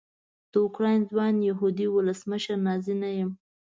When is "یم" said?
3.17-3.31